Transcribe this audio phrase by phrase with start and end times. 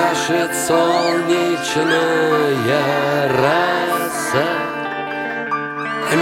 [0.00, 1.28] Пляшет солнечная
[3.36, 4.46] раса.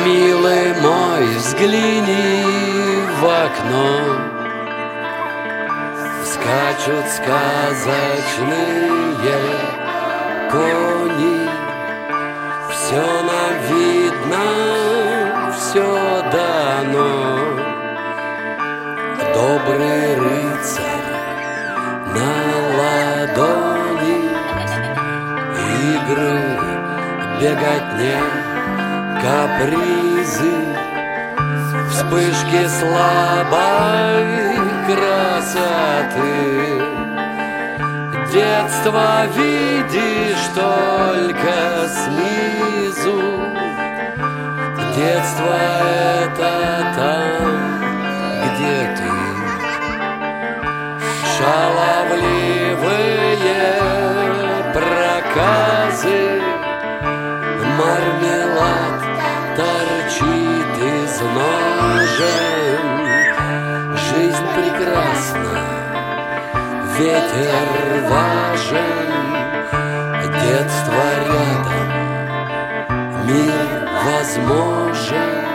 [0.05, 2.45] Милый мой, взгляни
[3.21, 3.91] в окно.
[6.25, 7.39] Скачут сказочные
[10.51, 11.49] кони.
[12.71, 14.47] Все нам видно,
[15.57, 15.89] все
[16.33, 17.17] дано.
[19.35, 20.88] Добрый рыцарь
[26.09, 26.41] Игры,
[27.39, 28.21] беготня,
[29.21, 30.57] капризы.
[31.91, 34.25] Вспышки слабой
[34.87, 36.33] красоты.
[38.33, 41.55] Детство видишь только
[41.93, 43.21] снизу.
[44.97, 45.57] Детство
[46.25, 46.53] это
[46.97, 47.43] там,
[48.47, 49.13] где ты.
[51.37, 53.28] Шаловливые
[57.79, 59.01] Мармелад
[59.57, 62.87] торчит из ножен.
[63.97, 65.59] Жизнь прекрасна,
[66.99, 67.69] ветер
[68.11, 69.09] важен
[70.43, 71.89] Детство рядом,
[73.27, 73.71] мир
[74.05, 75.48] возможен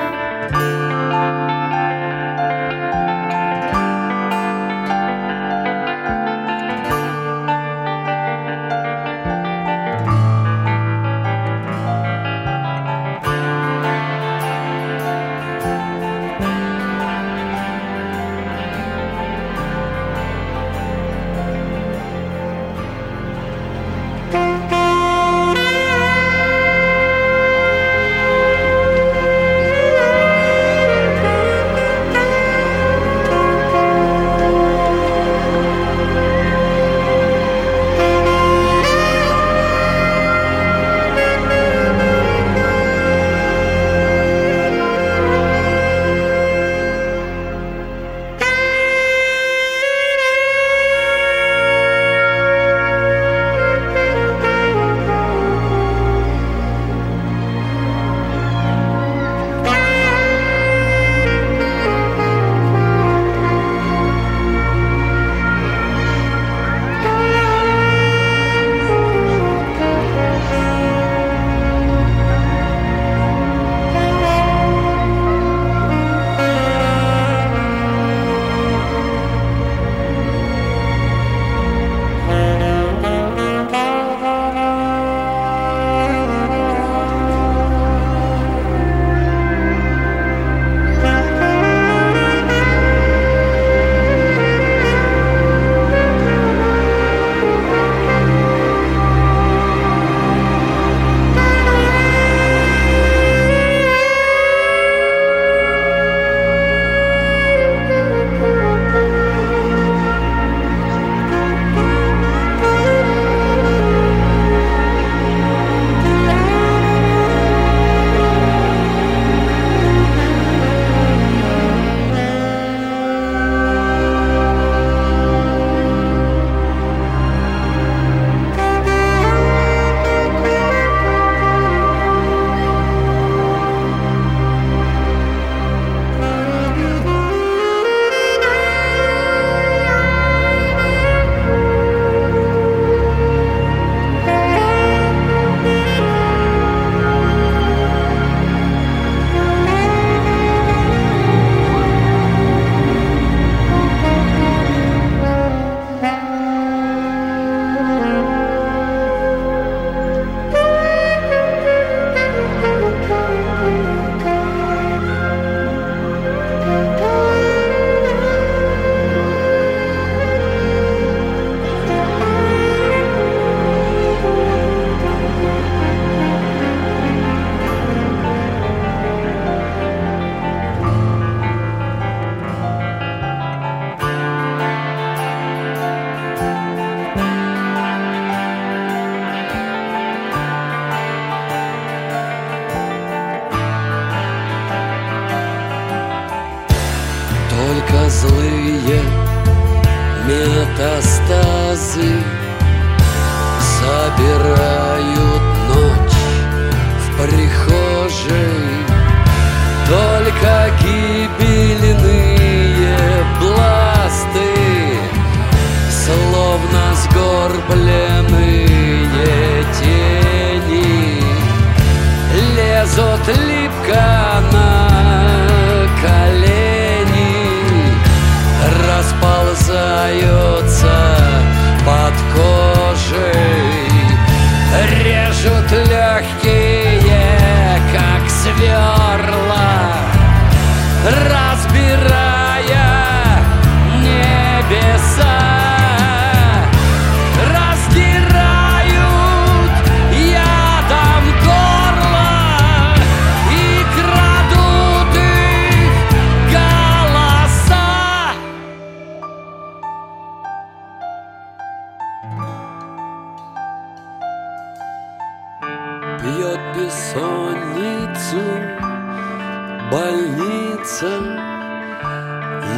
[269.94, 271.12] больница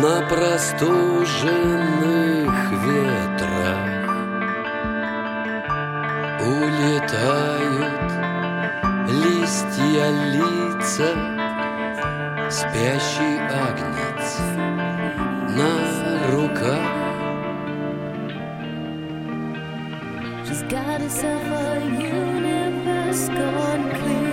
[0.04, 3.84] на простуженных ветрах
[6.42, 8.10] Улетают
[9.24, 11.10] листья лица
[12.50, 13.38] Спящий
[13.70, 14.28] агнец
[15.58, 15.72] на
[16.32, 16.94] руках.
[20.46, 24.25] She's got herself a universe gone clear.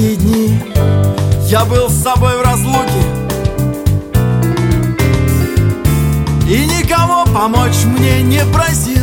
[0.00, 0.58] такие дни.
[1.48, 3.02] Я был с собой в разлуке.
[6.48, 8.99] И никого помочь мне не просил.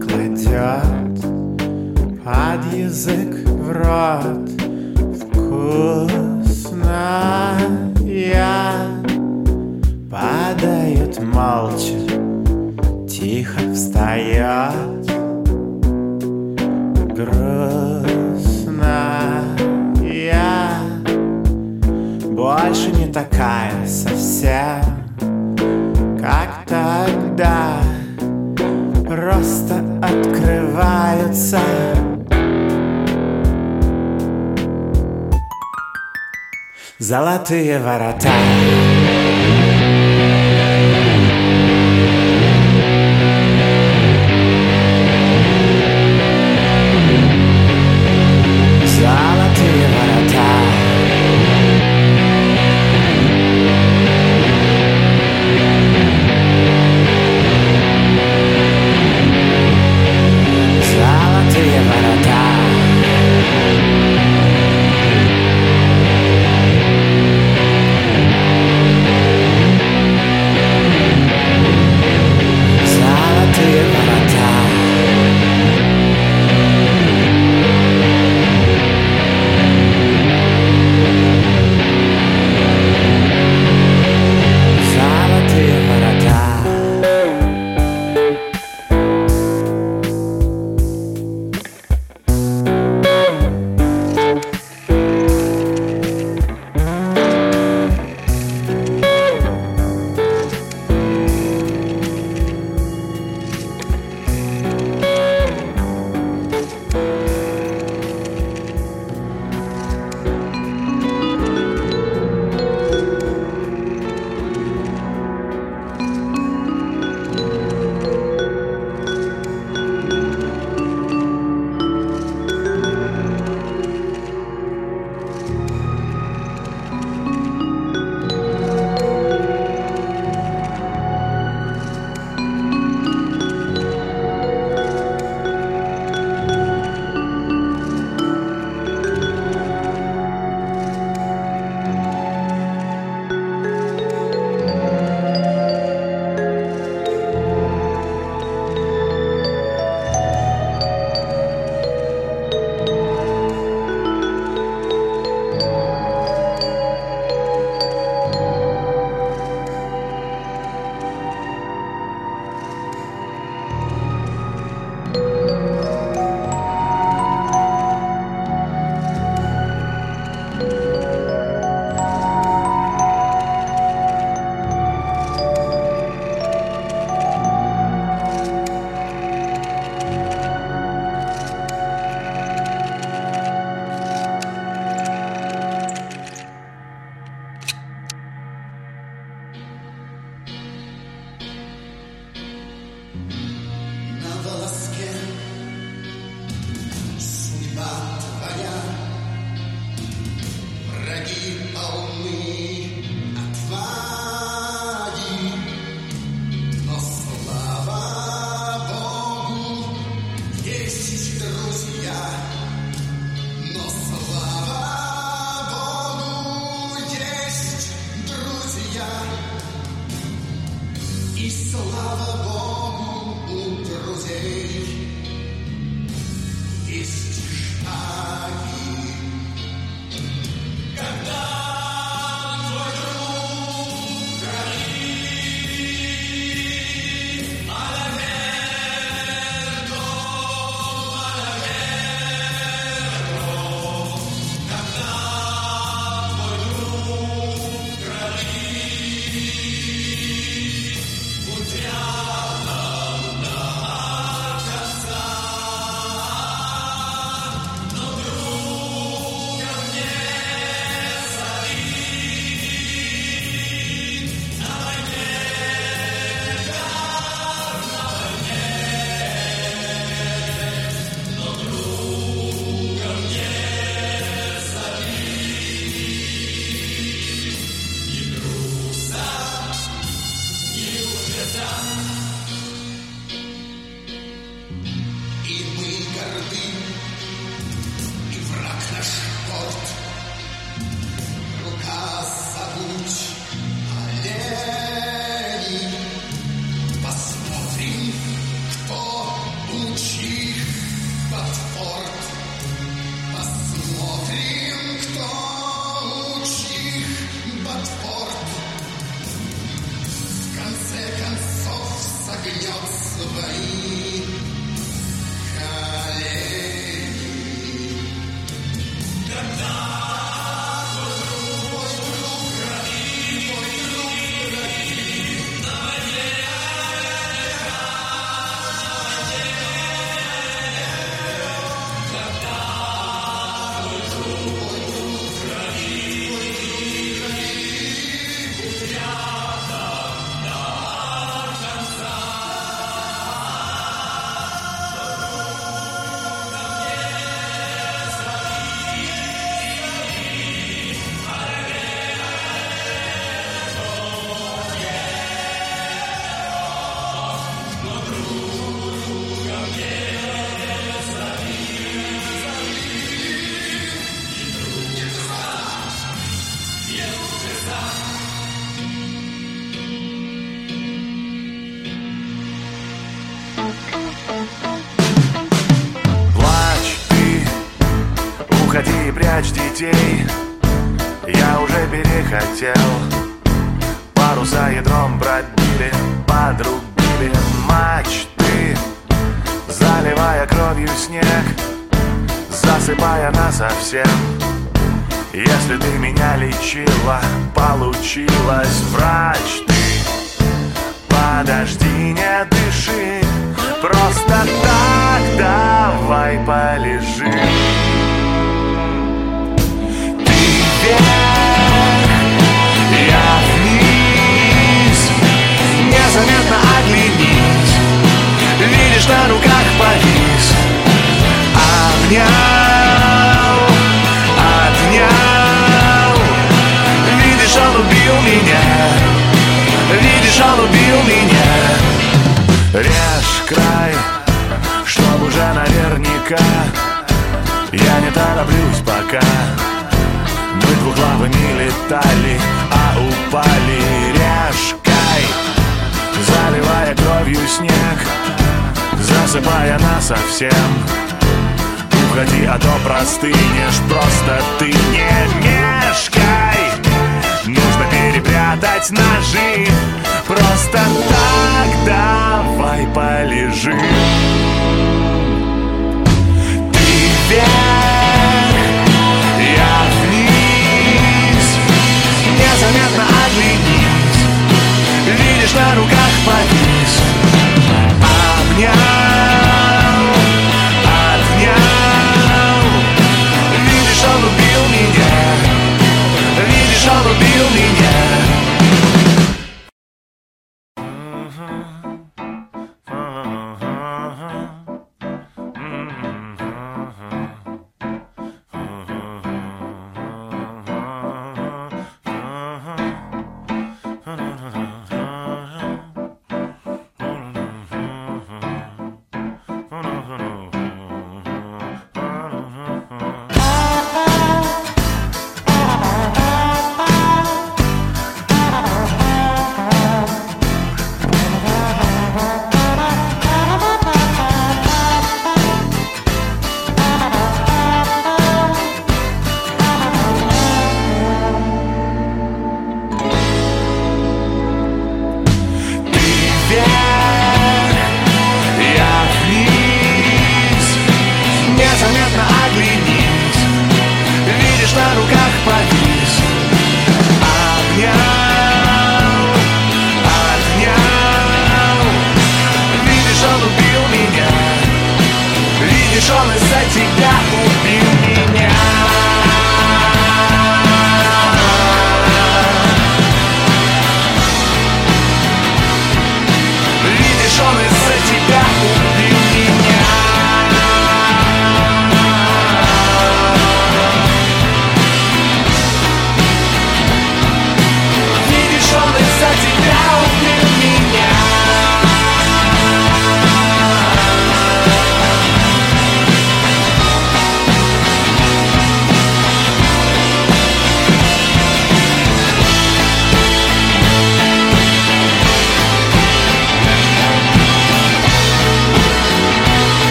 [0.00, 1.20] Кладет
[2.24, 4.50] под язык в рот.
[5.20, 6.20] Вкусная.
[10.10, 11.98] Падает молча,
[13.08, 15.06] тихо встает
[17.14, 18.10] Грустная.
[22.30, 24.82] Больше не такая совсем
[26.20, 27.76] Как тогда
[29.20, 31.60] Просто открываются.
[36.98, 38.30] Золотые ворота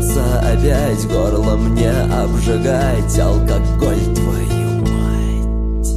[0.00, 3.18] вернется опять горло мне обжигать.
[3.18, 5.92] Алкоголь твою мать.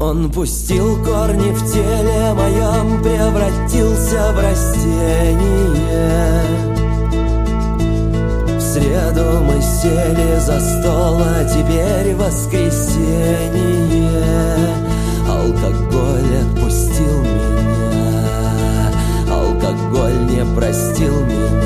[0.00, 5.40] Он пустил корни в теле моем Превратился в растение.
[8.56, 12.70] В среду мы сели за стол, а теперь воскресенье.
[15.28, 17.70] Алкоголь отпустил меня.
[19.30, 21.59] Алкоголь не простил меня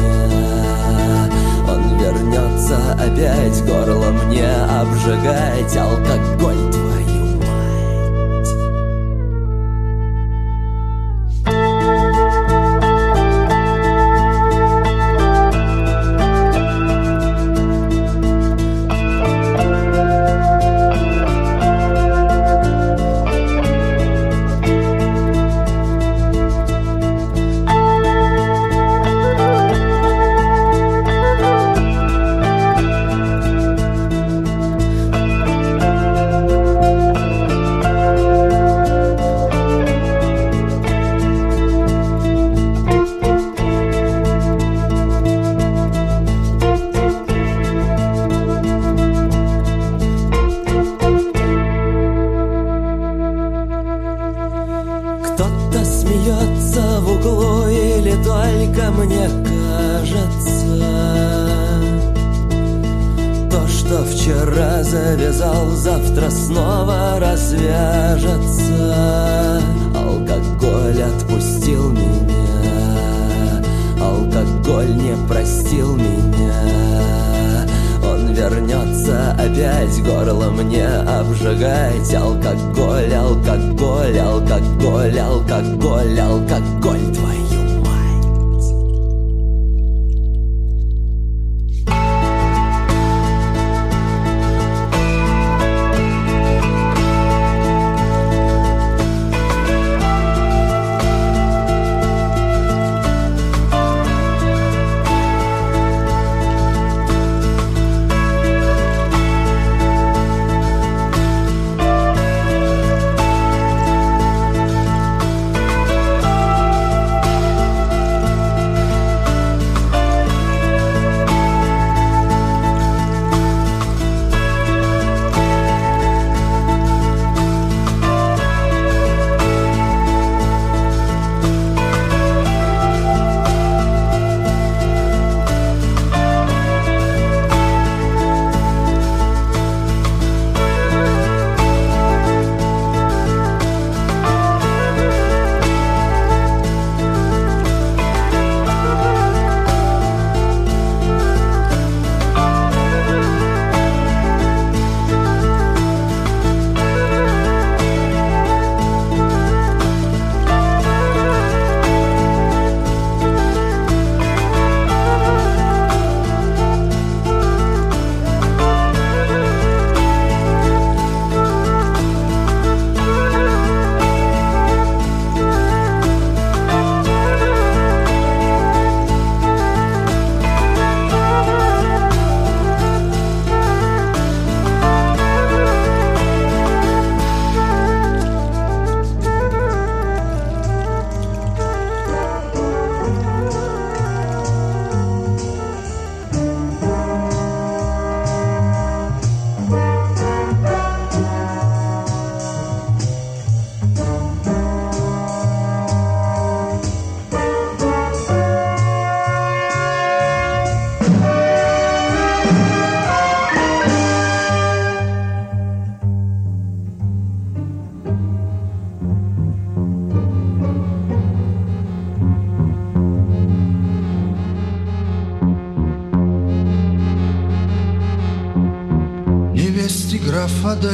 [2.24, 5.76] вернется опять горло мне обжигать.
[5.76, 7.13] Алкоголь твою
[79.04, 82.14] вернется опять горло мне обжигать.
[82.14, 87.63] Алкоголь, алкоголь, алкоголь, алкоголь, алкоголь твою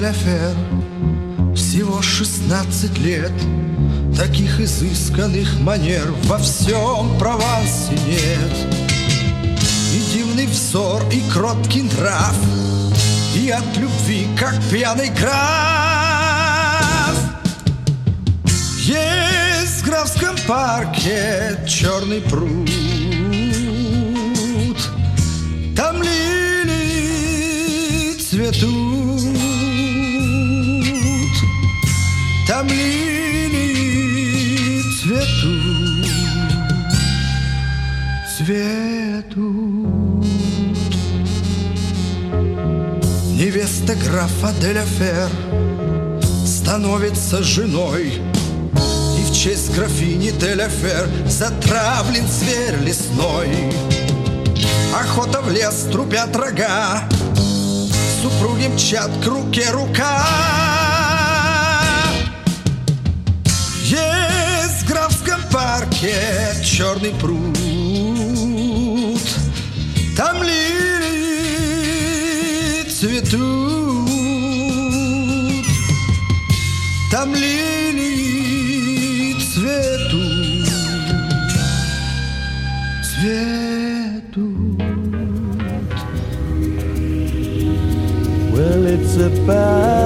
[0.00, 0.56] Фер
[1.54, 3.34] Всего шестнадцать лет
[4.16, 8.50] Таких изысканных манер Во всем Провансе нет.
[9.92, 12.34] И дивный взор, и кроткий нрав
[13.36, 15.34] И от любви, как пьяный граф.
[18.78, 22.70] Есть в графском парке черный пруд.
[25.76, 26.78] Там лилии
[28.18, 29.09] цветут
[32.60, 32.68] Там
[35.00, 36.06] цветут
[38.36, 40.26] Цветут
[43.32, 45.30] Невеста графа Деляфер
[46.44, 48.20] Становится женой
[49.18, 53.72] И в честь графини Деляфер Затравлен зверь лесной.
[54.94, 57.04] Охота в лес, трубят рога
[58.20, 60.69] Супруги мчат к руке рука
[65.80, 66.14] парке
[66.62, 67.56] черный пруд.
[70.16, 70.90] Там лилии
[72.88, 73.30] цветут.
[77.10, 78.54] Там лилии
[79.54, 80.68] цветут.
[83.02, 83.60] Цветут.
[88.52, 89.99] Well, it's about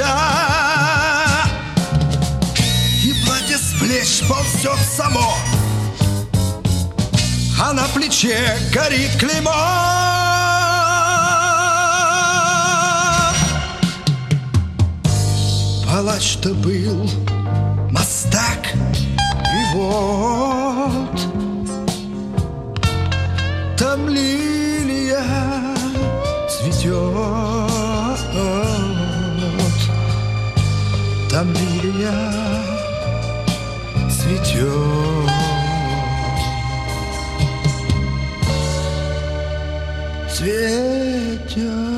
[0.00, 1.44] плеча.
[3.04, 5.34] И платье с плеч ползет само.
[7.62, 9.50] А на плече горит клеймо.
[15.86, 17.10] Палач-то был
[17.90, 19.76] мастак И
[31.90, 32.12] Лилия
[34.08, 34.70] цветет.
[40.32, 41.89] Цветет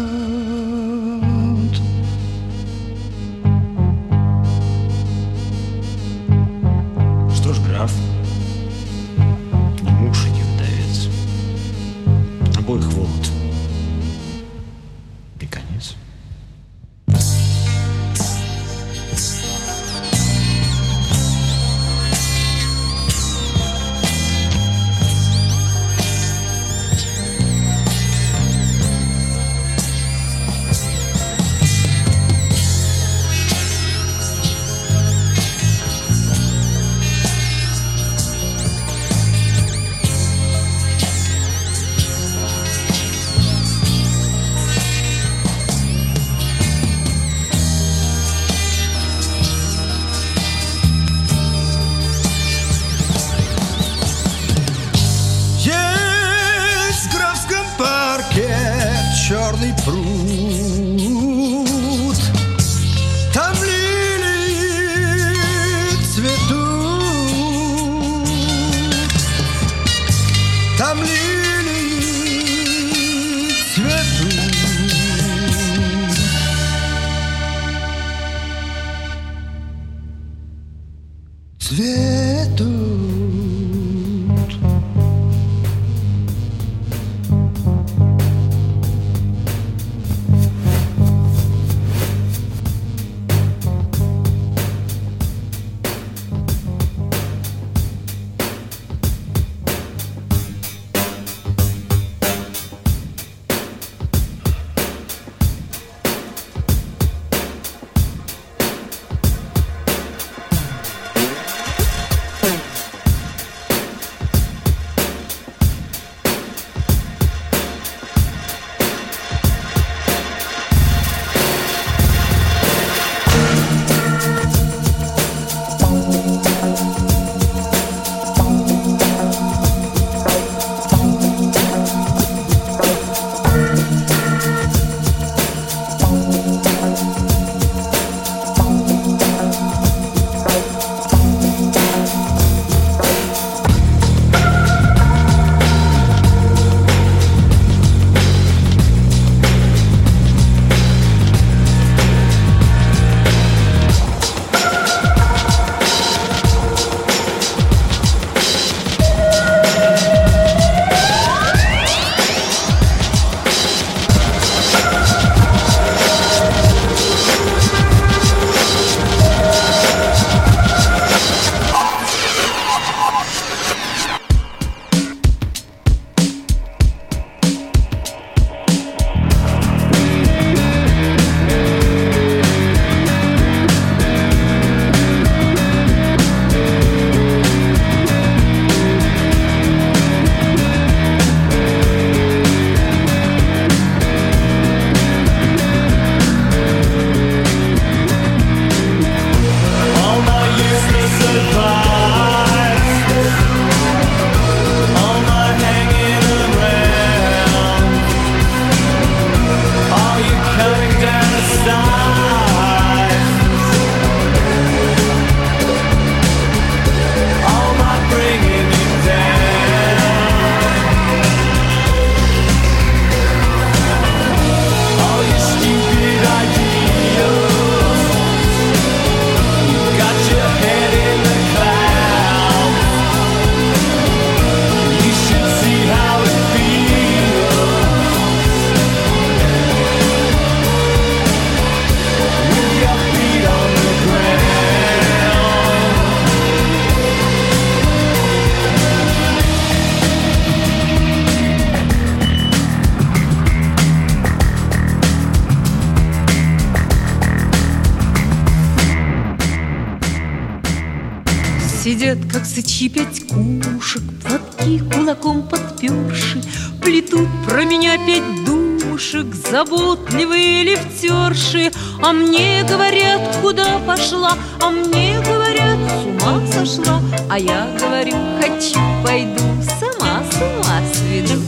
[269.52, 271.70] Заботливые лифтерши.
[272.02, 274.32] А мне говорят, куда пошла,
[274.62, 279.42] А мне говорят, с ума сошла, А я говорю, хочу, пойду,
[279.78, 281.42] Сама с ума сведу.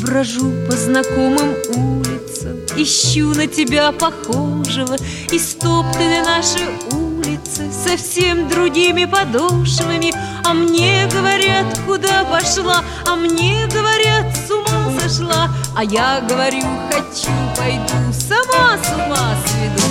[0.00, 4.96] Брожу по знакомым улицам, Ищу на тебя похожего,
[5.30, 10.14] И стоптаны наши улицы Совсем другими подошвами.
[10.52, 17.32] А мне говорят, куда пошла, А мне говорят, с ума сошла, А я говорю, хочу,
[17.56, 19.82] пойду, Сама с ума сведу.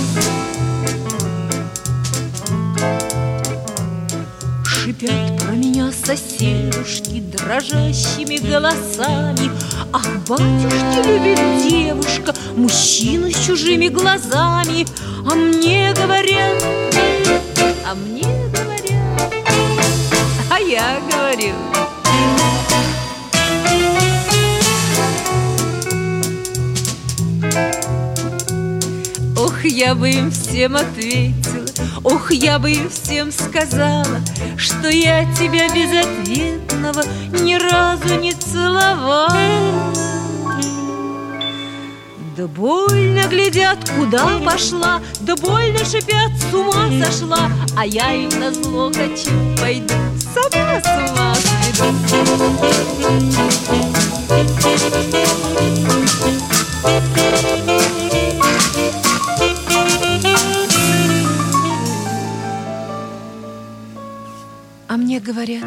[4.64, 9.50] Шипят про меня соседушки дрожащими голосами.
[9.92, 14.86] Ах, батюшки любит девушка мужчину с чужими глазами.
[15.28, 16.62] А мне говорят,
[17.84, 18.41] а мне
[20.72, 21.54] я говорю
[29.36, 31.66] Ох, я бы им всем ответила,
[32.02, 34.22] ох, я бы им всем сказала,
[34.56, 37.02] Что я тебя безответного
[37.42, 39.92] ни разу не целовала.
[42.34, 48.50] Да больно глядят, куда пошла, Да больно шипят, с ума сошла, А я им на
[48.54, 49.94] зло хочу, пойду,
[50.32, 52.12] сама с сведу.
[64.88, 65.64] А мне говорят,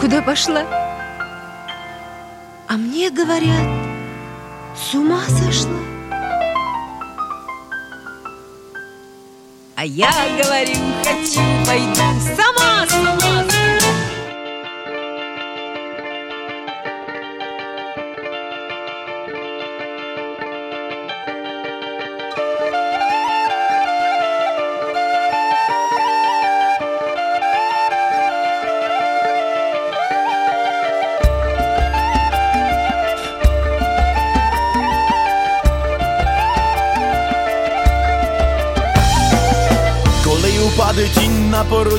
[0.00, 0.62] куда пошла?
[2.68, 3.68] А мне говорят,
[4.76, 5.93] с ума сошла.
[9.84, 10.10] А я
[10.42, 11.94] говорю, хочу, пойду,
[12.34, 13.44] сама с ума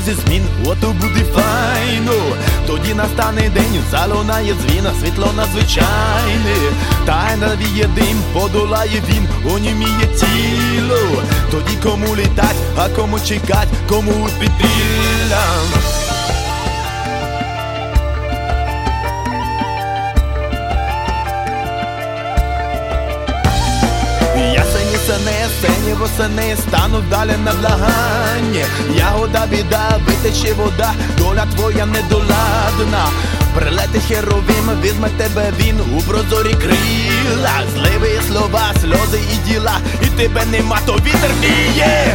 [0.06, 2.12] порозі змін, ото буде файно.
[2.68, 6.56] Тоді настане день, залунає дзвіна, світло надзвичайне.
[7.06, 11.24] Та навіє дим, подолає він, оніміє тіло.
[11.51, 15.95] Тоді кому літать, а кому чекать, кому під підпілля.
[25.26, 28.65] Сини, сині восени стануть далі на благання.
[28.97, 33.05] Ягода біда, витече вода, доля твоя недоладна.
[33.55, 37.63] Прилети херовим, візьме тебе він у прозорі крила.
[37.73, 42.14] Зливи слова, сльози і діла, і тебе нема, то вітер віє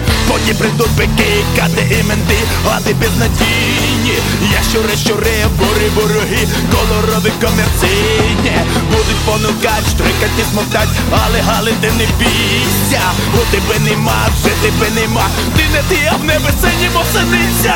[0.51, 2.35] Потім прийдуть бики, кати і менти,
[2.73, 4.15] а ти безнадійні
[4.53, 4.63] Я
[4.97, 8.53] щури, бори, вороги, колорові комерційні.
[8.91, 13.03] Будуть понукать, штрикать і смоктать, але гали ти не бійся.
[13.35, 15.27] У тебе нема, вже тебе нема,
[15.57, 17.75] ти не ти, а в небе синім осенися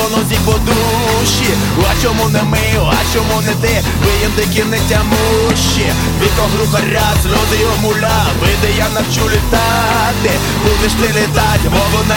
[0.00, 1.54] сунуть по душі.
[1.90, 2.58] А чому не ми,
[2.90, 3.82] а чому не ти?
[4.04, 5.92] Ви індики не тямущі.
[6.22, 8.26] Віко глухаря, сльози й омуля.
[8.40, 10.38] Вийди, я навчу літати.
[10.62, 12.14] Будеш ти літать, мову не.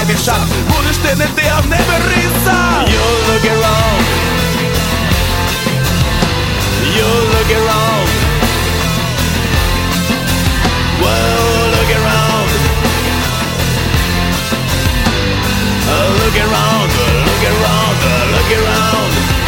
[0.68, 2.58] Будеш ти не ти, а в небе риса.
[2.88, 4.04] You look around.
[6.98, 8.10] You look around.
[11.74, 12.50] Look around.
[16.20, 19.43] Look around, around, look around.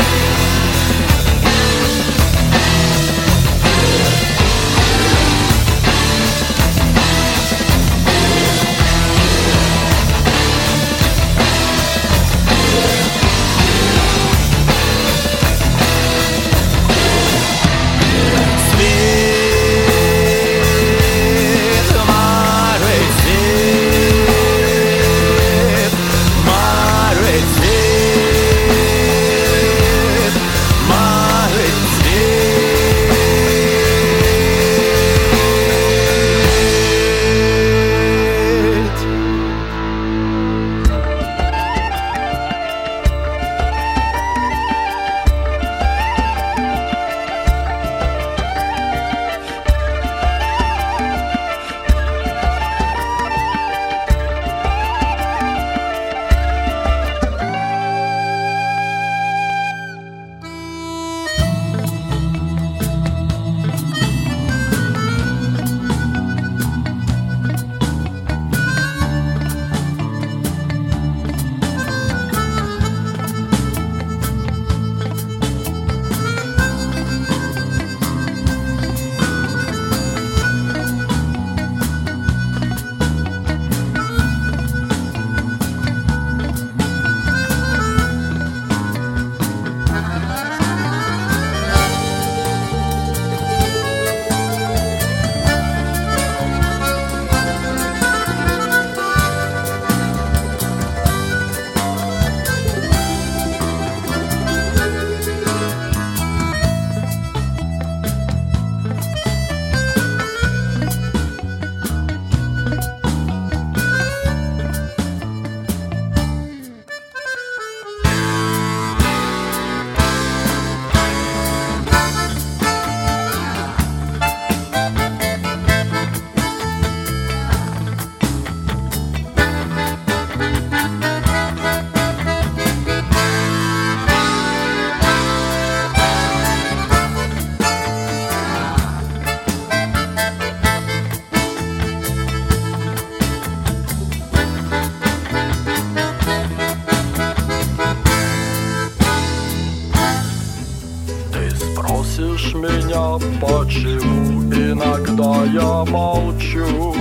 [153.17, 156.93] Почему иногда я молчу?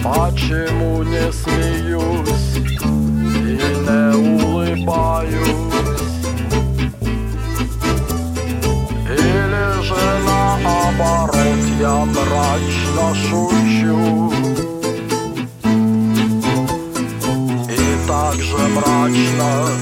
[0.00, 2.56] Почему не смеюсь
[3.42, 5.72] и не улыбаюсь?
[9.10, 14.32] Или же наоборот я мрачно шучу?
[17.68, 19.81] И также мрачно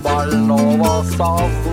[0.00, 1.67] ballen over sand.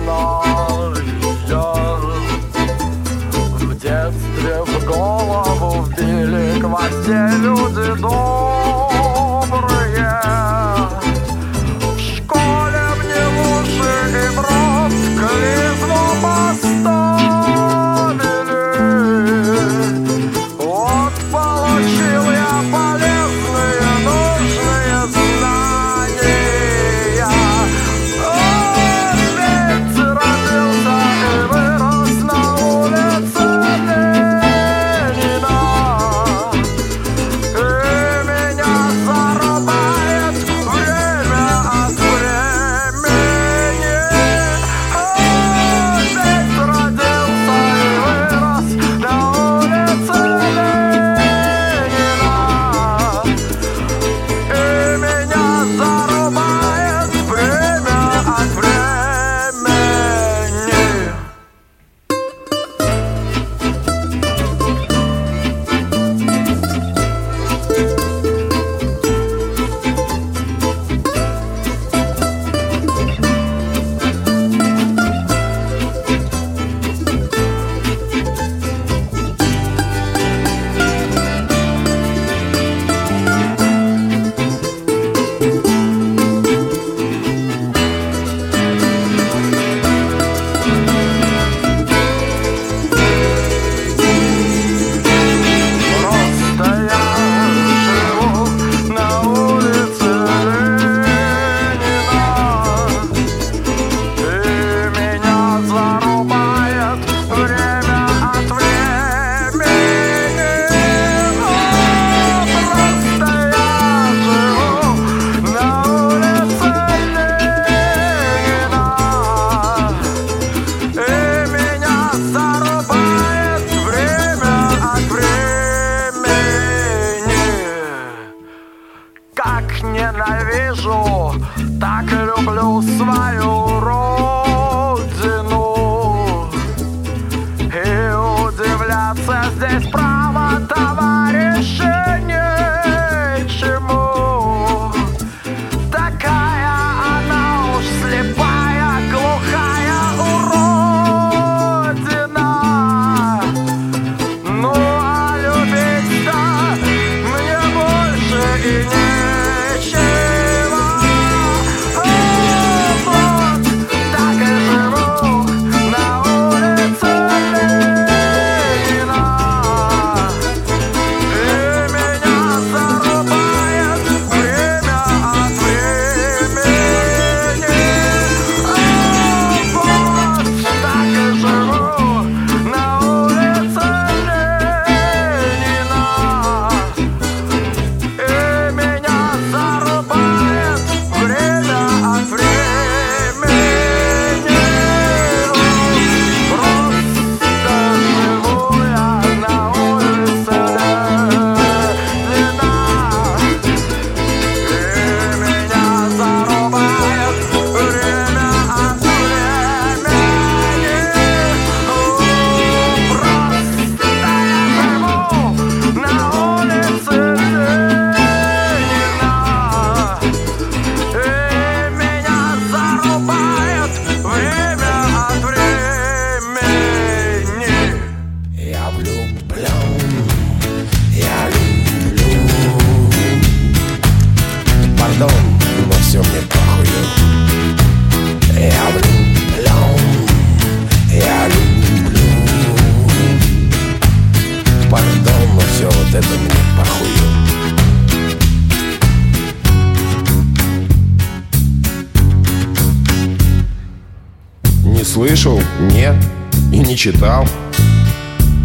[256.96, 257.46] Читал.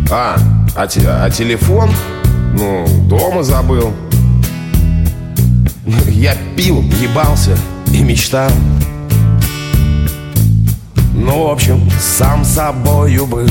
[0.10, 0.38] А,
[0.76, 1.90] а, те- а телефон?
[2.58, 3.94] Ну, дома забыл.
[6.08, 7.58] Я пил, ебался
[7.94, 8.50] и мечтал.
[11.14, 13.48] Ну, в общем, сам собою был.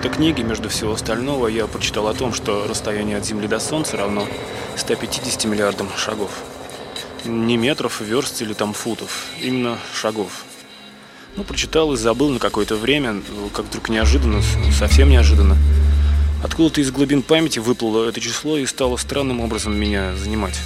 [0.00, 3.98] Какой-то книге, между всего остального, я прочитал о том, что расстояние от Земли до Солнца
[3.98, 4.26] равно
[4.76, 6.30] 150 миллиардам шагов.
[7.26, 10.46] Не метров, верст или там футов, именно шагов.
[11.36, 14.40] Ну, прочитал и забыл на какое-то время, ну, как вдруг неожиданно,
[14.72, 15.58] совсем неожиданно.
[16.42, 20.58] Откуда-то из глубин памяти выплыло это число и стало странным образом меня занимать.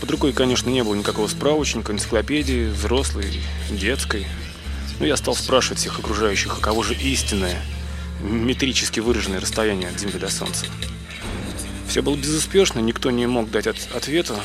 [0.00, 4.26] Под рукой, конечно, не было никакого справочника, энциклопедии, взрослой, детской.
[4.98, 7.62] Но я стал спрашивать всех окружающих, а кого же истинное,
[8.20, 10.66] метрически выраженное расстояние от Земли до Солнца.
[11.88, 14.38] Все было безуспешно, никто не мог дать от- ответа,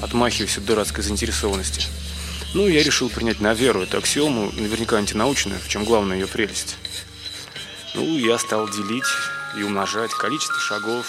[0.00, 1.86] отмахиваясь от дурацкой заинтересованности.
[2.52, 6.76] Ну, я решил принять на веру эту аксиому, наверняка антинаучную, в чем главная ее прелесть.
[7.94, 9.04] Ну, я стал делить
[9.56, 11.06] и умножать количество шагов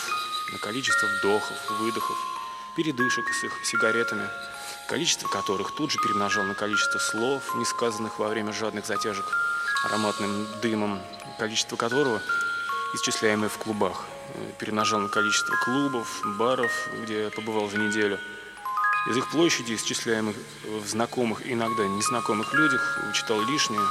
[0.52, 2.18] на количество вдохов, выдохов,
[2.76, 4.28] передышек с их сигаретами,
[4.88, 9.26] количество которых тут же перемножал на количество слов, не сказанных во время жадных затяжек
[9.86, 11.02] ароматным дымом,
[11.38, 12.22] количество которого,
[12.94, 14.06] исчисляемое в клубах,
[14.60, 16.72] перемножал на количество клубов, баров,
[17.04, 18.20] где я побывал за неделю.
[19.10, 23.82] Из их площади, исчисляемых в знакомых иногда незнакомых людях, вычитал лишнее,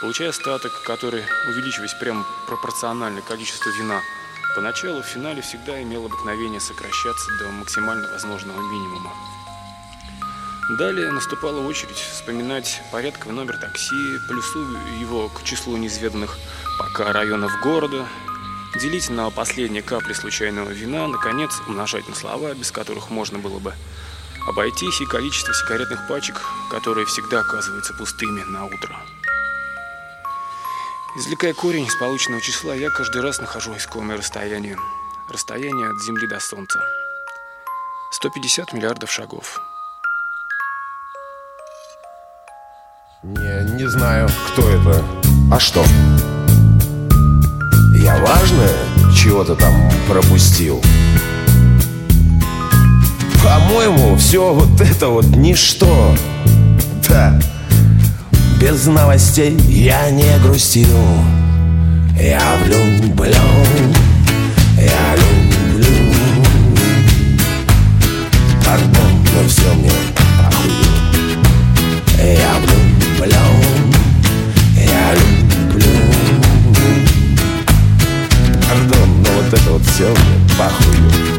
[0.00, 4.00] получая остаток, который, увеличиваясь прямо пропорционально количеству вина,
[4.54, 9.12] поначалу в финале всегда имел обыкновение сокращаться до максимально возможного минимума.
[10.68, 16.36] Далее наступала очередь вспоминать порядковый номер такси, плюсую его к числу неизведанных
[16.76, 18.04] пока районов города,
[18.74, 23.74] делить на последние капли случайного вина, наконец, умножать на слова, без которых можно было бы
[24.48, 28.96] обойтись, и количество сигаретных пачек, которые всегда оказываются пустыми на утро.
[31.16, 34.76] Извлекая корень из полученного числа, я каждый раз нахожу искомое расстояние.
[35.28, 36.80] Расстояние от Земли до Солнца.
[38.10, 39.60] 150 миллиардов шагов.
[43.26, 45.02] Не, не знаю, кто это.
[45.50, 45.84] А что?
[48.00, 48.70] Я важное
[49.16, 49.74] чего-то там
[50.08, 50.80] пропустил.
[53.42, 56.14] По-моему, все вот это вот ничто.
[57.08, 57.40] Да.
[58.60, 60.86] Без новостей я не грустил.
[62.20, 63.34] Я влюблен,
[64.78, 66.14] я люблю.
[68.64, 70.70] Пардон, но все мне похуй.
[72.18, 72.75] Я влюблен,
[79.46, 81.35] вот это вот все мне.